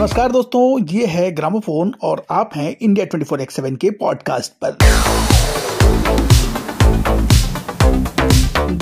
नमस्कार 0.00 0.32
दोस्तों, 0.32 0.84
ये 0.84 1.06
है 1.06 1.32
ग्रामोफोन 1.32 1.94
और 2.02 2.26
आप 2.30 2.50
हैं 2.54 2.76
इंडिया 2.82 3.06
24 3.06 3.40
एक्स 3.40 3.56
सेवन 3.56 3.76
के 3.76 3.90
पॉडकास्ट 3.90 4.52
पर। 4.64 4.78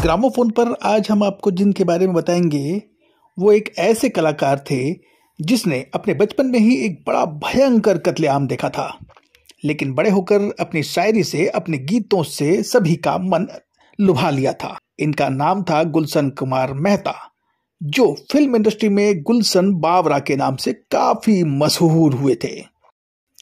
ग्रामोफोन 0.03 0.51
पर 0.51 0.77
आज 0.83 1.09
हम 1.11 1.23
आपको 1.23 1.51
जिनके 1.51 1.85
बारे 1.85 2.07
में 2.07 2.15
बताएँगे, 2.17 2.83
वो 3.39 3.53
एक 3.53 3.75
ऐसे 3.79 4.09
कलाकार 4.09 4.59
थे 4.59 4.95
जिसने 5.41 5.87
अपने 5.95 6.15
बचपन 6.15 6.47
में 6.47 6.59
ही 6.59 6.77
एक 6.77 7.05
बड़ा 7.07 7.25
भयंकर 7.25 7.99
कत्लेआम 7.99 8.47
देखा 8.47 8.69
था। 8.69 8.99
लेकिन 9.65 9.93
बड़े 9.93 10.11
होकर 10.11 10.41
अपनी 10.61 10.83
शायरी 10.83 11.25
से, 11.25 11.47
अपने 11.47 11.79
गीतों 11.79 12.23
से 12.23 12.63
सभी 12.63 12.97
का 12.97 13.19
मन 13.19 13.47
लुभा 14.01 14.31
लिया 14.31 14.53
था। 14.53 14.77
इनका 14.99 15.29
नाम 15.29 15.63
था 15.63 15.85
गुलशन 15.85 16.31
कुमार 16.31 16.73
मेहता। 16.73 17.15
जो 17.83 18.17
फ़िल्म 18.33 18.57
इंडस्ट्री 18.57 18.89
में 18.89 19.23
गुलशन 19.23 19.73
बावरा 19.73 20.19
के 20.19 20.37
नाम 20.37 20.57
से 20.57 20.73
काफ़ी 20.73 21.45
मशहूर 21.45 22.15
हुए 22.15 22.35
थे। 22.45 22.65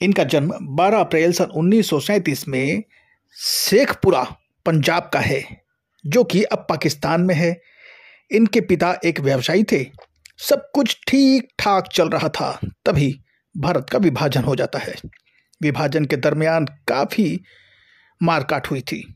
इनका 0.02 0.24
जन्म 0.24 0.52
12 0.76 1.00
अप्रैल 1.00 1.32
सन 1.32 1.44
उन्नीस 1.44 1.90
सौ 1.90 2.00
सैंतीस 2.00 2.48
में 2.48 2.82
शेखपुरा, 3.36 4.36
पंजाब 4.66 5.10
का 5.12 5.20
है, 5.20 5.62
जो 6.06 6.24
कि 6.24 6.42
अब 6.42 6.66
पाकिस्तान 6.68 7.20
में 7.20 7.34
है। 7.34 7.60
इनके 8.32 8.60
पिता 8.60 8.98
एक 9.04 9.20
व्यवसायी 9.20 9.64
थे। 9.64 9.86
सब 10.38 10.70
कुछ 10.74 11.00
ठीक 11.08 11.48
ठाक 11.58 11.88
चल 11.92 12.08
रहा 12.08 12.28
था, 12.28 12.60
तभी 12.84 13.20
भारत 13.56 13.86
का 13.90 13.98
विभाजन 13.98 14.42
हो 14.42 14.56
जाता 14.56 14.78
है। 14.78 14.94
विभाजन 15.62 16.04
के 16.04 16.16
दरमियान 16.16 16.64
काफ़ी 16.64 17.40
मारकाट 18.22 18.66
हुई 18.66 18.80
थी 18.80 19.14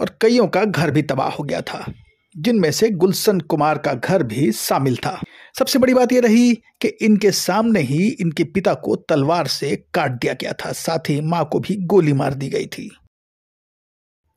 और 0.00 0.18
कईयों 0.20 0.48
का 0.48 0.64
घर 0.64 0.90
भी 0.90 1.02
तबाह 1.02 1.28
हो 1.28 1.44
गया 1.44 1.60
था। 1.60 1.92
जिनमें 2.36 2.70
से 2.70 2.90
गुलशन 2.90 3.40
कुमार 3.40 3.78
का 3.78 3.94
घर 3.94 4.22
भी 4.22 4.52
शामिल 4.52 4.96
था। 4.96 5.22
सबसे 5.58 5.78
बड़ी 5.78 5.94
बात 5.94 6.12
यह 6.12 6.20
रही 6.20 6.54
कि 6.54 6.88
इनके 6.88 7.30
सामने 7.30 7.80
ही 7.80 8.08
इनके 8.08 8.44
पिता 8.44 8.74
को 8.74 8.96
तलवार 8.96 9.46
से 9.46 9.84
काट 9.94 10.10
दिया 10.10 10.32
गया 10.32 10.52
था, 10.52 10.72
साथ 10.72 10.98
ही 10.98 11.20
माँ 11.20 11.48
को 11.52 11.60
भी 11.60 11.76
गोली 11.76 12.12
मार 12.12 12.34
दी 12.34 12.48
गई 12.48 12.66
थी। 12.66 12.96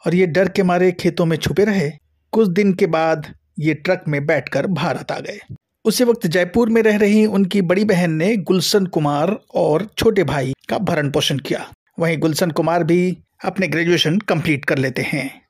और 0.07 0.15
ये 0.15 0.25
डर 0.25 0.49
के 0.49 0.63
मारे 0.63 0.91
खेतों 0.91 1.25
में 1.25 1.37
छुपे 1.37 1.65
रहे, 1.65 1.91
कुछ 2.31 2.47
दिन 2.47 2.73
के 2.73 2.85
बाद 2.85 3.33
ये 3.59 3.73
ट्रक 3.73 4.03
में 4.07 4.25
बैठकर 4.25 4.67
भारत 4.67 5.11
आ 5.11 5.19
गए। 5.19 5.39
उसी 5.85 6.03
वक्त 6.03 6.27
जयपुर 6.27 6.69
में 6.69 6.81
रह 6.81 6.97
रही 6.97 7.25
उनकी 7.25 7.61
बड़ी 7.61 7.85
बहन 7.85 8.11
ने 8.11 8.37
गुलशन 8.37 8.85
कुमार 8.85 9.39
और 9.55 9.89
छोटे 9.97 10.23
भाई 10.23 10.53
का 10.69 10.77
भरण 10.77 11.11
पोषण 11.11 11.37
किया। 11.37 11.71
वहीं 11.99 12.17
गुलशन 12.17 12.51
कुमार 12.51 12.83
भी 12.83 13.17
अपने 13.45 13.67
ग्रेजुएशन 13.67 14.19
कंप्लीट 14.19 14.65
कर 14.65 14.77
लेते 14.77 15.01
हैं। 15.01 15.42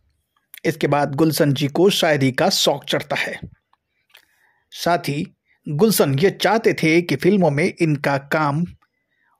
इसके 0.66 0.88
बाद 0.88 1.16
गुलशन 1.16 1.53
जी 1.53 1.67
को 1.67 1.89
शायरी 1.89 2.31
का 2.31 2.50
शौक 2.50 2.86
चढ़ता 2.86 3.16
है। 3.16 3.39
साथ 4.72 4.97
ही 4.97 5.28
गुलशन 5.69 6.19
ये 6.19 6.30
चाहते 6.30 6.73
थे 6.73 7.02
कि 7.02 7.16
फ़िल्मों 7.16 7.52
में 7.52 7.73
इनका 7.81 8.17
काम 8.17 8.66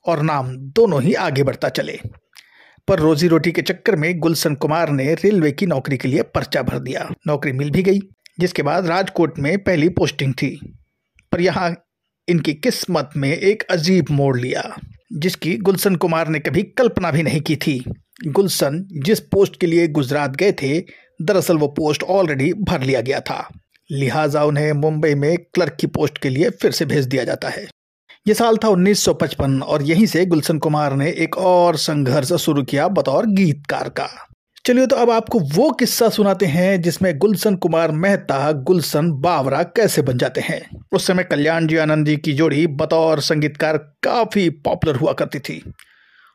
और 0.06 0.22
नाम 0.22 0.58
दोनों 0.58 1.04
ही 1.04 1.14
आगे 1.14 1.44
बढ़ता 1.44 1.70
चले। 1.70 2.00
पर 2.88 3.00
रोजी 3.00 3.28
रोटी 3.28 3.52
के 3.52 3.62
चक्कर 3.62 3.96
में 3.96 4.20
गुलशन 4.20 4.56
कुमार 4.56 4.90
ने 4.90 5.14
रेलवे 5.14 5.52
की 5.52 5.66
नौकरी 5.66 5.98
के 5.98 6.08
लिए 6.08 6.22
पर्चा 6.22 6.62
भर 6.62 6.80
दिया। 6.80 7.10
नौकरी 7.28 7.52
मिल 7.52 7.70
भी 7.70 7.84
गई, 7.84 8.00
जिसके 8.40 8.64
बाद 8.64 8.88
राजकोट 8.88 9.40
में 9.40 9.64
पहली 9.64 9.90
पोस्टिंग 9.90 10.34
थी। 10.34 10.78
पर 11.32 11.42
यहाँ 11.42 11.86
इनकी 12.28 12.54
किस्मत 12.54 13.10
में 13.18 13.38
एक 13.38 13.64
अजीब 13.64 14.06
मोड़ 14.12 14.40
लिया, 14.40 14.80
जिसकी 15.14 15.58
गुलशन 15.58 15.96
कुमार 15.96 16.28
ने 16.28 16.40
कभी 16.40 16.64
कल्पना 16.64 17.12
भी 17.12 17.24
नहीं 17.24 17.42
की 17.42 17.56
थी। 17.56 17.84
गुलशन 18.28 18.88
जिस 18.92 19.20
पोस्ट 19.20 19.60
के 19.60 19.68
लिए 19.68 19.88
गुजरात 19.88 20.36
गए 20.36 20.52
थे 20.52 21.03
दरअसल 21.22 21.58
वो 21.58 21.68
पोस्ट 21.68 22.04
ऑलरेडी 22.04 22.54
भर 22.54 22.82
लिया 22.82 23.02
गया 23.02 23.20
था। 23.20 23.50
लिहाजा 23.92 24.44
उन्हें 24.44 24.74
मुंबई 24.74 25.16
में 25.16 25.38
क्लर्क 25.38 25.78
की 25.80 25.88
पोस्ट 25.88 26.18
के 26.18 26.30
लिए 26.30 26.50
फिर 26.50 26.72
से 26.72 26.86
भेज 26.86 27.06
दिया 27.06 27.24
जाता 27.24 27.50
है। 27.50 27.68
ये 28.28 28.34
साल 28.34 28.58
था 28.58 28.68
1955 28.68 29.62
और 29.62 29.84
यहीं 29.84 30.06
से 30.06 30.26
गुलशन 30.26 30.58
कुमार 30.58 30.96
ने 30.96 31.12
एक 31.12 31.38
और 31.38 31.78
संघर्ष 31.78 32.34
शुरू 32.34 32.64
किया 32.64 32.88
बतौर 32.88 33.26
गीतकार 33.26 33.90
का। 33.90 34.10
चलिए 34.66 34.88
तो 34.88 34.96
अब 34.96 35.10
आपको 35.10 35.40
वो 35.40 35.72
किस्सा 35.72 36.10
सुनाते 36.10 36.46
हैं 36.46 36.82
जिसमें 36.82 37.18
गुलशन 37.18 37.56
कुमार 37.56 37.92
मेहता, 37.92 38.52
गुलशन 38.52 39.12
बावरा 39.12 39.64
कैसे 39.64 40.02
बन 40.02 40.18
जाते 40.18 40.42
हैं। 40.42 40.82
उस 40.92 41.08
समय 41.08 41.24
कल्याण 41.24 41.68
जी 41.68 41.78
आनंद 41.78 42.06
जी 42.06 42.18
की 42.18 42.34
जोड़ी 42.34 42.68
बतौर 42.68 43.20
संगीतकार 43.20 43.78
काफ़ी 43.78 44.50
पॉपुलर 44.50 44.96
हुआ 44.96 45.14
करती 45.14 45.40
थी। 45.40 45.74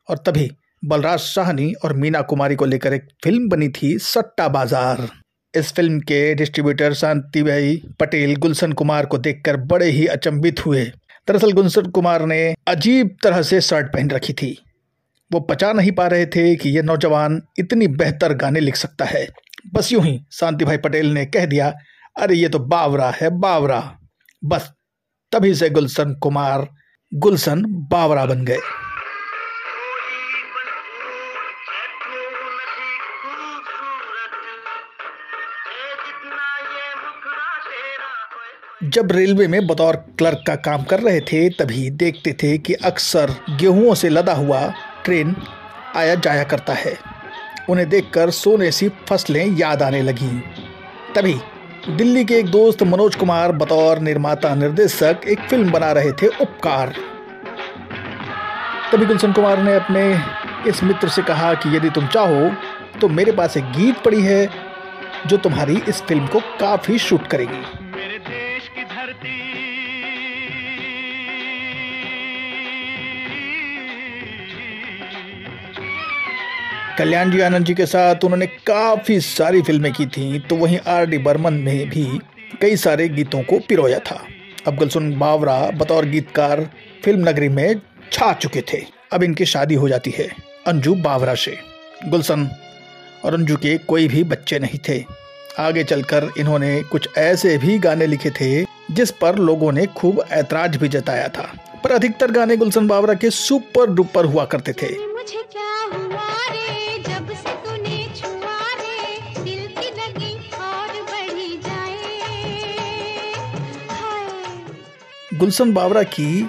और 0.08 0.18
तभी 0.18 0.50
बलराज 0.82 1.18
साहनी 1.20 1.72
और 1.84 1.92
मीना 1.92 2.20
कुमारी 2.22 2.56
को 2.56 2.64
लेकर 2.64 2.92
एक 2.92 3.08
फ़िल्म 3.24 3.48
बनी 3.48 3.68
थी 3.72 3.96
सट्टा 3.98 4.48
बाज़ार। 4.48 5.08
इस 5.54 5.72
फ़िल्म 5.72 5.98
के 6.00 6.34
डिस्ट्रीब्यूटर 6.34 6.94
शांति 6.94 7.42
भाई 7.42 7.76
पटेल, 8.00 8.36
गुलशन 8.36 8.72
कुमार 8.72 9.06
को 9.06 9.18
देखकर 9.18 9.56
बड़े 9.56 9.90
ही 9.90 10.06
अचंभित 10.06 10.64
हुए। 10.66 10.84
दरअसल 11.28 11.52
गुलशन 11.52 11.90
कुमार 11.90 12.24
ने 12.26 12.54
अजीब 12.68 13.16
तरह 13.22 13.42
से 13.42 13.60
शर्ट 13.60 13.92
पहन 13.92 14.10
रखी 14.10 14.32
थी। 14.32 14.56
वो 15.30 15.40
पचा 15.40 15.72
नहीं 15.72 15.92
पा 15.92 16.06
रहे 16.06 16.26
थे 16.26 16.54
कि 16.56 16.70
यह 16.70 16.82
नौजवान 16.82 17.40
इतनी 17.58 17.88
बेहतर 17.88 18.34
गाने 18.34 18.60
लिख 18.60 18.76
सकता 18.76 19.04
है। 19.04 19.26
बस 19.74 19.92
यूँ 19.92 20.04
ही 20.04 20.18
शांति 20.32 20.64
भाई 20.64 20.76
पटेल 20.76 21.12
ने 21.12 21.24
कह 21.26 21.46
दिया, 21.46 21.72
अरे 22.16 22.34
ये 22.34 22.48
तो 22.48 22.58
बावरा 22.58 23.10
है, 23.10 23.30
बावरा। 23.30 23.80
बस 24.42 24.70
तभी 25.32 25.54
से 25.54 25.70
गुलशन 25.70 26.14
कुमार, 26.14 26.68
गुलशन 27.12 27.64
बावरा 27.90 28.26
बन 28.26 28.44
गए। 28.44 28.58
जब 38.84 39.12
रेलवे 39.12 39.46
में 39.48 39.66
बतौर 39.66 39.96
क्लर्क 39.96 40.42
का 40.46 40.54
काम 40.56 40.82
कर 40.82 41.00
रहे 41.00 41.20
थे, 41.20 41.48
तभी 41.50 41.90
देखते 41.90 42.32
थे 42.32 42.58
कि 42.58 42.74
अक्सर 42.74 43.30
गेहूंों 43.50 43.94
से 43.94 44.08
लदा 44.08 44.32
हुआ 44.32 44.60
ट्रेन 45.04 45.36
आया 45.96 46.14
जाया 46.14 46.44
करता 46.44 46.72
है। 46.72 46.96
उन्हें 47.70 47.88
देखकर 47.88 48.30
सोने 48.30 48.70
सी 48.70 48.88
फ़सलें 48.88 49.46
याद 49.46 49.82
आने 49.82 50.02
लगी। 50.02 50.42
तभी 51.14 51.34
दिल्ली 51.88 52.24
के 52.24 52.34
एक 52.34 52.46
दोस्त 52.46 52.82
मनोज 52.82 53.14
कुमार, 53.14 53.52
बतौर 53.52 53.98
निर्माता 53.98 54.54
निर्देशक, 54.54 55.20
एक 55.28 55.40
फ़िल्म 55.40 55.70
बना 55.70 55.92
रहे 55.92 56.12
थे, 56.12 56.26
उपकार। 56.26 56.94
तभी 58.92 59.06
गुलशन 59.06 59.32
कुमार 59.32 59.62
ने 59.62 59.74
अपने 59.74 60.02
इस 60.70 60.82
मित्र 60.82 61.08
से 61.08 61.22
कहा 61.22 61.54
कि 61.54 61.76
यदि 61.76 61.90
तुम 61.90 62.06
चाहो 62.06 62.50
तो 63.00 63.08
मेरे 63.08 63.32
पास 63.32 63.56
एक 63.56 63.64
गीत 63.64 63.98
पड़ी 63.98 64.22
है 64.22 64.67
जो 65.26 65.36
तुम्हारी 65.36 65.76
इस 65.88 66.02
फ़िल्म 66.02 66.26
को 66.26 66.40
काफ़ी 66.60 66.98
शूट 66.98 67.26
करेगी। 67.26 67.62
कल्याण 76.98 77.30
जी 77.30 77.40
आनंद 77.40 77.66
जी 77.66 77.74
के 77.74 77.86
साथ 77.86 78.24
उन्होंने 78.24 78.46
काफ़ी 78.66 79.18
सारी 79.20 79.62
फ़िल्में 79.62 79.92
की 79.92 80.06
थी 80.06 80.38
तो 80.38 80.56
वहीं 80.56 80.78
आर 80.88 81.06
डी 81.06 81.18
बर्मन 81.18 81.54
में 81.54 81.88
भी 81.90 82.04
कई 82.60 82.76
सारे 82.76 83.08
गीतों 83.08 83.42
को 83.42 83.58
पिरोया 83.58 83.98
था। 84.00 84.20
अब 84.66 84.76
गुलशन 84.76 85.12
बावरा 85.18 85.58
बतौर 85.74 86.06
गीतकार 86.06 86.68
फ़िल्म 87.04 87.28
नगरी 87.28 87.48
में 87.48 87.80
छा 88.12 88.32
चुके 88.32 88.62
थे। 88.72 88.84
अब 89.12 89.22
इनकी 89.22 89.44
शादी 89.46 89.74
हो 89.74 89.88
जाती 89.88 90.10
है 90.10 90.28
अंजू 90.66 90.94
बावरा 90.94 91.34
से। 91.34 91.56
गुलशन 92.08 92.48
और 93.24 93.34
अंजू 93.34 93.56
के 93.56 93.76
कोई 93.78 94.08
भी 94.08 94.24
बच्चे 94.24 94.58
नहीं 94.58 94.78
थे। 94.88 95.04
आगे 95.58 95.84
चलकर 95.84 96.30
इन्होंने 96.38 96.82
कुछ 96.82 97.08
ऐसे 97.18 97.56
भी 97.58 97.78
गाने 97.78 98.06
लिखे 98.06 98.30
थे 98.30 98.50
जिस 98.90 99.10
पर 99.10 99.38
लोगों 99.38 99.72
ने 99.72 99.86
खूब 99.86 100.24
ऐतराज 100.30 100.76
भी 100.76 100.88
जताया 100.88 101.28
था। 101.28 101.52
पर 101.84 101.92
अधिकतर 101.92 102.30
गाने 102.30 102.56
गुलशन 102.56 102.86
बावरा 102.88 103.14
के 103.14 103.30
सुपर 103.30 103.90
डुपर 103.90 104.24
हुआ 104.24 104.44
करते 104.44 104.72
थे। 104.72 104.96
गुलशन 115.34 115.72
बावरा 115.72 116.02
की 116.02 116.48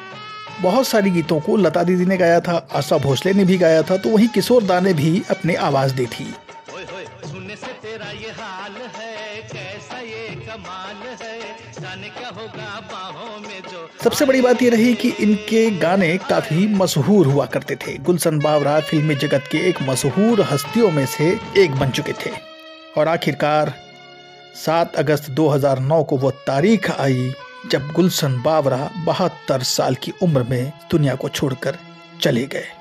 बहुत 0.61 0.87
सारी 0.87 1.11
गीतों 1.11 1.39
को 1.39 1.55
लता 1.57 1.83
दीदी 1.83 2.05
ने 2.05 2.17
गाया 2.17 2.39
था 2.39 2.67
आशा 2.75 2.97
भोसले 2.97 3.33
ने 3.33 3.43
भी 3.45 3.57
गाया 3.57 3.81
था 3.81 3.97
तो 3.97 4.09
वहीं 4.09 4.27
किशोर 4.27 4.63
दा 4.63 4.79
ने 4.79 4.93
भी 4.93 5.21
अपनी 5.29 5.55
आवाज़ 5.55 5.93
दी 5.93 6.05
थी। 6.05 6.33
सबसे 14.03 14.25
बड़ी 14.25 14.41
बात 14.41 14.61
यह 14.61 14.71
रही 14.71 14.93
कि 14.93 15.09
इनके 15.09 15.71
गाने 15.71 16.17
काफ़ी 16.17 16.67
मशहूर 16.67 17.25
हुआ 17.25 17.45
करते 17.45 17.75
थे। 17.75 17.97
गुलशन 17.97 18.39
बावरा 18.39 18.79
फिल्मी 18.79 19.15
जगत 19.15 19.43
के 19.51 19.57
एक 19.57 19.81
मशहूर 19.81 20.41
हस्तियों 20.41 20.91
में 20.91 21.05
से 21.05 21.39
एक 21.57 21.71
बन 21.71 21.89
चुके 21.89 22.13
थे। 22.13 22.31
और 22.97 23.07
आखिरकार 23.07 23.73
7 24.55 24.95
अगस्त 24.95 25.29
2009 25.29 26.03
को 26.03 26.17
वो 26.17 26.31
तारीख 26.31 26.91
आई 26.91 27.33
जब 27.71 27.87
गुलशन 27.87 28.41
बावरा 28.41 28.91
बहत्तर 29.05 29.63
साल 29.63 29.95
की 29.95 30.13
उम्र 30.23 30.43
में 30.43 30.71
दुनिया 30.91 31.15
को 31.15 31.29
छोड़कर 31.29 31.77
चले 32.21 32.45
गए। 32.45 32.78